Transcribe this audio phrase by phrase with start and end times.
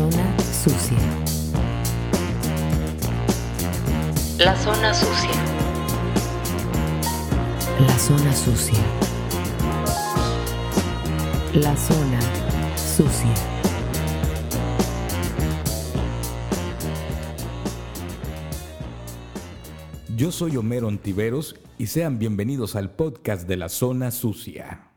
[0.00, 0.96] zona sucia.
[4.38, 5.30] La zona sucia.
[7.86, 8.78] La zona sucia.
[11.52, 12.20] La zona
[12.76, 13.34] sucia.
[20.16, 24.89] Yo soy Homero Antiveros y sean bienvenidos al podcast de la zona sucia.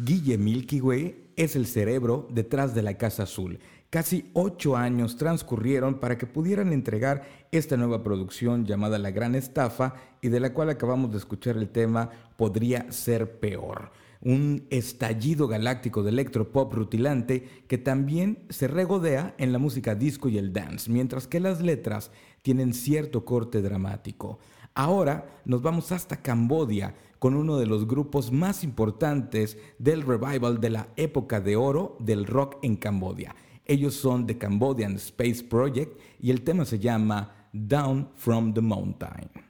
[0.00, 3.58] Guille Milky Way es el cerebro detrás de la Casa Azul.
[3.90, 9.94] Casi ocho años transcurrieron para que pudieran entregar esta nueva producción llamada La Gran Estafa
[10.20, 13.90] y de la cual acabamos de escuchar el tema Podría ser peor.
[14.20, 20.38] Un estallido galáctico de electropop rutilante que también se regodea en la música disco y
[20.38, 22.12] el dance, mientras que las letras
[22.42, 24.38] tienen cierto corte dramático.
[24.78, 30.70] Ahora nos vamos hasta Cambodia con uno de los grupos más importantes del revival de
[30.70, 33.34] la época de oro del rock en Cambodia.
[33.64, 39.47] Ellos son The Cambodian Space Project y el tema se llama Down from the Mountain.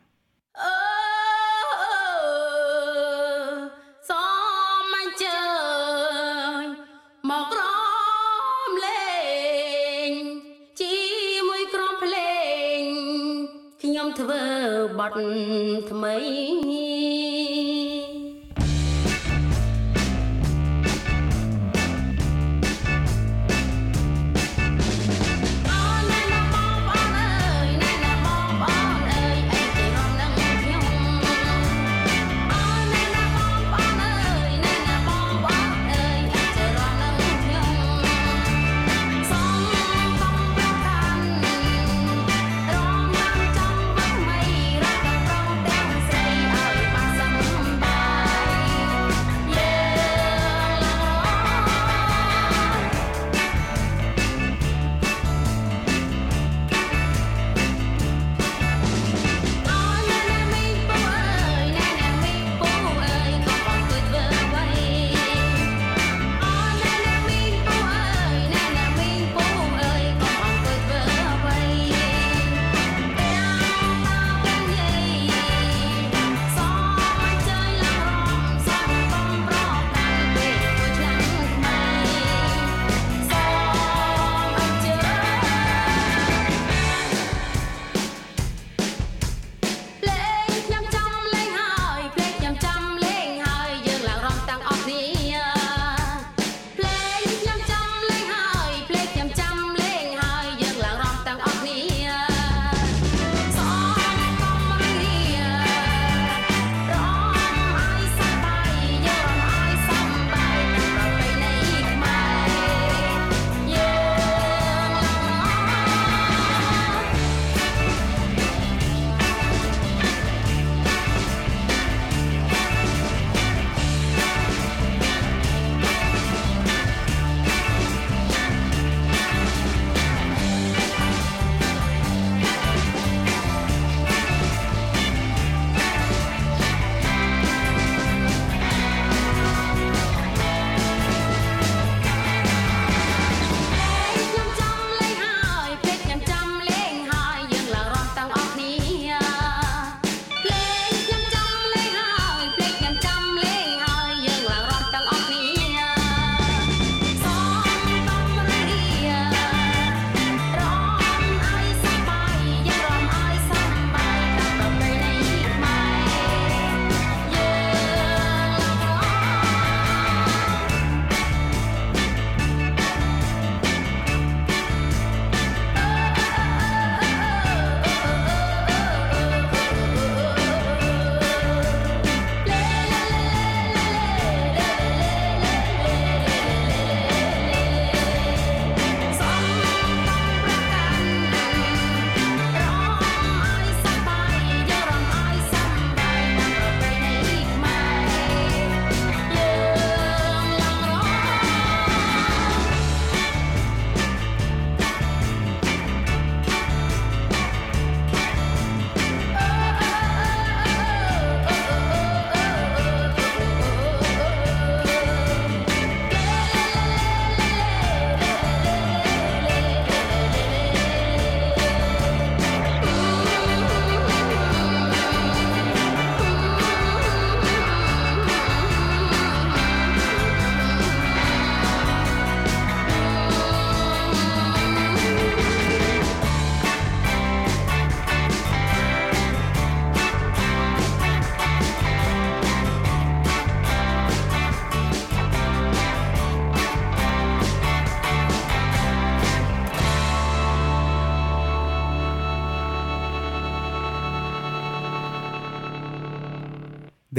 [15.90, 16.07] ថ្មី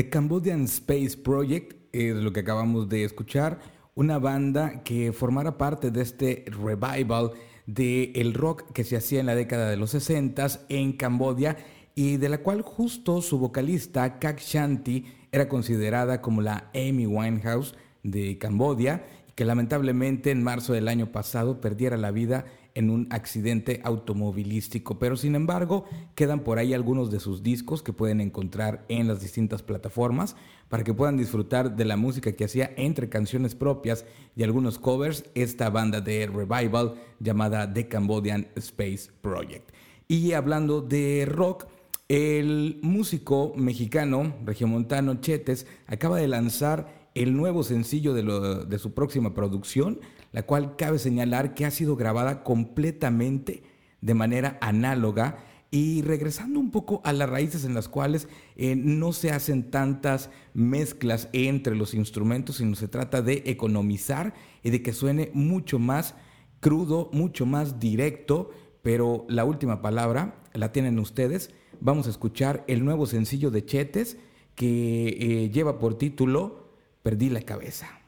[0.10, 3.60] Cambodian Space Project es lo que acabamos de escuchar,
[3.96, 7.32] una banda que formara parte de este revival
[7.66, 11.58] del el rock que se hacía en la década de los 60 en Cambodia
[11.96, 17.76] y de la cual justo su vocalista Kak Shanti era considerada como la Amy Winehouse
[18.04, 19.06] de Cambodia
[19.36, 22.46] que lamentablemente en marzo del año pasado perdiera la vida
[22.80, 25.84] en un accidente automovilístico, pero sin embargo
[26.16, 30.38] quedan por ahí algunos de sus discos que pueden encontrar en las distintas plataformas
[30.70, 35.26] para que puedan disfrutar de la música que hacía entre canciones propias y algunos covers
[35.36, 39.72] esta banda de revival llamada The Cambodian Space Project.
[40.08, 41.66] Y hablando de rock,
[42.08, 49.34] el músico mexicano regiomontano Chetes acaba de lanzar el nuevo sencillo de, de su próxima
[49.34, 50.00] producción,
[50.32, 53.64] la cual cabe señalar que ha sido grabada completamente
[54.02, 55.40] de manera análoga
[55.72, 60.32] y regresando un poco a las raíces en las cuales eh, no se hacen tantas
[60.54, 64.34] mezclas entre los instrumentos, sino se trata de economizar
[64.64, 66.16] y de que suene mucho más
[66.60, 68.50] crudo, mucho más directo,
[68.82, 71.52] pero la última palabra la tienen ustedes.
[71.80, 74.18] Vamos a escuchar el nuevo sencillo de Chetes
[74.56, 76.70] que eh, lleva por título
[77.04, 78.02] Perdí la cabeza.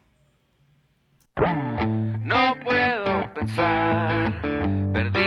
[3.42, 4.42] No puedo pensar,
[4.94, 5.21] perdí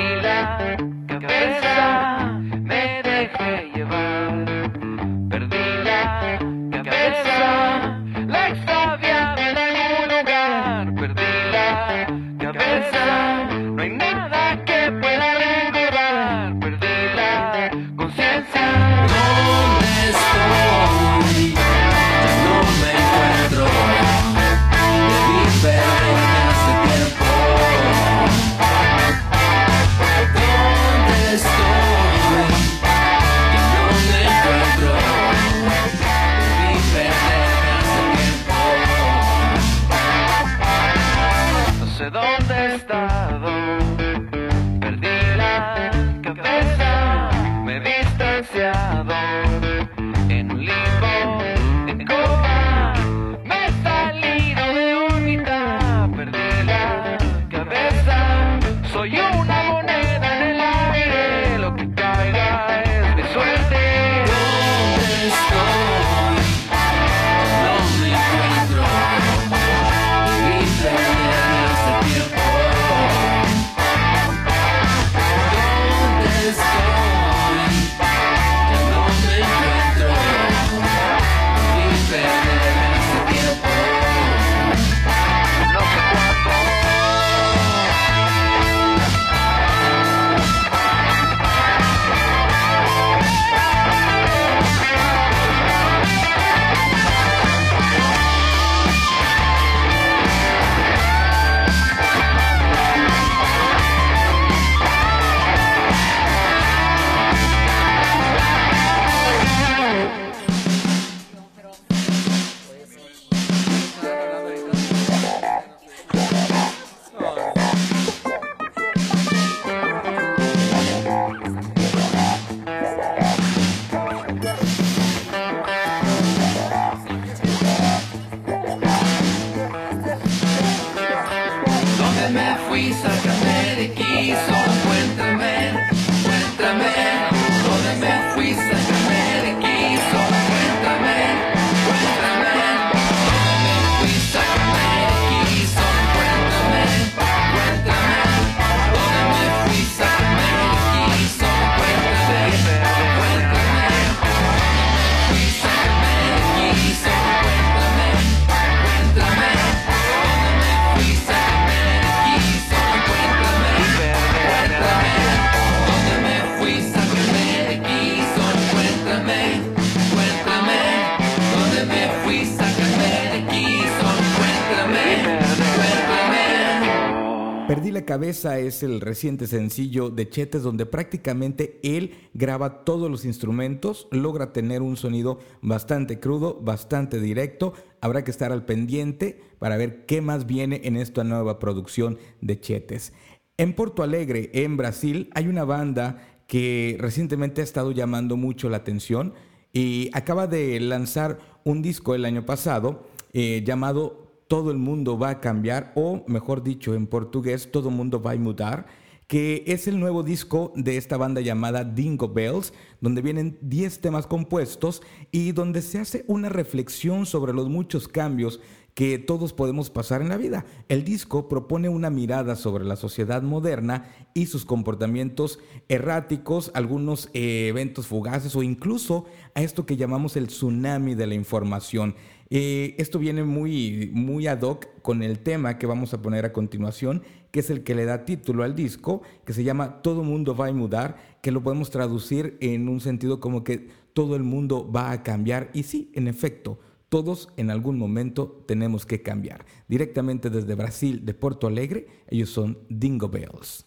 [178.14, 184.52] cabeza es el reciente sencillo de Chetes donde prácticamente él graba todos los instrumentos, logra
[184.52, 187.74] tener un sonido bastante crudo, bastante directo.
[188.00, 192.60] Habrá que estar al pendiente para ver qué más viene en esta nueva producción de
[192.60, 193.12] Chetes.
[193.56, 198.76] En Porto Alegre, en Brasil, hay una banda que recientemente ha estado llamando mucho la
[198.76, 199.34] atención
[199.72, 205.30] y acaba de lanzar un disco el año pasado eh, llamado todo el mundo va
[205.30, 208.86] a cambiar, o mejor dicho en portugués, todo el mundo va a mudar,
[209.26, 214.26] que es el nuevo disco de esta banda llamada Dingo Bells, donde vienen 10 temas
[214.26, 218.60] compuestos y donde se hace una reflexión sobre los muchos cambios
[218.94, 220.64] que todos podemos pasar en la vida.
[220.88, 225.58] El disco propone una mirada sobre la sociedad moderna y sus comportamientos
[225.88, 229.24] erráticos, algunos eh, eventos fugaces o incluso
[229.54, 232.14] a esto que llamamos el tsunami de la información.
[232.50, 236.52] Eh, esto viene muy, muy ad hoc con el tema que vamos a poner a
[236.52, 240.54] continuación, que es el que le da título al disco, que se llama Todo mundo
[240.56, 244.90] va a mudar, que lo podemos traducir en un sentido como que todo el mundo
[244.90, 245.70] va a cambiar.
[245.72, 249.64] Y sí, en efecto, todos en algún momento tenemos que cambiar.
[249.88, 253.86] Directamente desde Brasil, de Porto Alegre, ellos son Dingo Bells.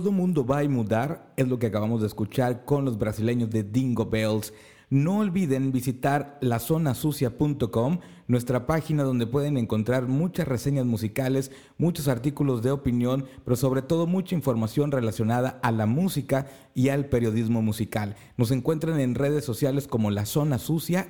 [0.00, 3.64] Todo mundo va a mudar, es lo que acabamos de escuchar con los brasileños de
[3.64, 4.54] Dingo Bells.
[4.88, 12.70] No olviden visitar lazonasucia.com, nuestra página donde pueden encontrar muchas reseñas musicales, muchos artículos de
[12.70, 18.16] opinión, pero sobre todo mucha información relacionada a la música y al periodismo musical.
[18.38, 21.08] Nos encuentran en redes sociales como La Zona Sucia.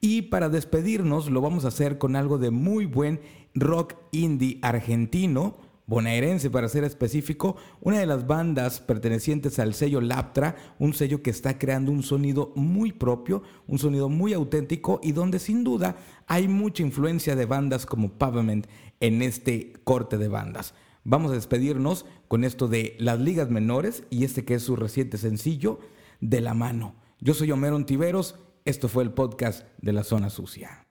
[0.00, 3.20] Y para despedirnos lo vamos a hacer con algo de muy buen
[3.54, 10.56] rock indie argentino, bonaerense para ser específico, una de las bandas pertenecientes al sello Laptra,
[10.78, 15.38] un sello que está creando un sonido muy propio, un sonido muy auténtico y donde
[15.38, 18.68] sin duda hay mucha influencia de bandas como Pavement
[19.00, 20.72] en este corte de bandas.
[21.04, 25.18] Vamos a despedirnos con esto de las ligas menores y este que es su reciente
[25.18, 25.78] sencillo,
[26.22, 26.94] De la mano.
[27.20, 30.86] Yo soy Homero Ontiveros, esto fue el podcast de la zona sucia.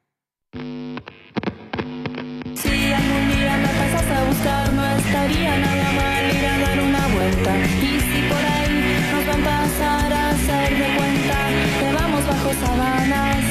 [5.11, 7.51] estaría nada mal ir a dar una vuelta.
[7.81, 8.77] Y si por ahí
[9.11, 11.37] nos van a pasar a hacer de cuenta
[11.79, 13.43] que vamos bajo sabanas,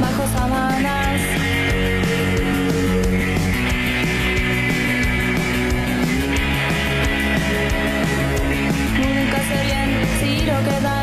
[0.00, 1.20] bajo sabanas.
[9.02, 10.95] Nunca sé bien si lo queda